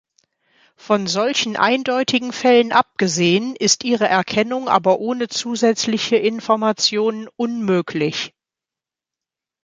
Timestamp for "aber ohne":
4.67-5.27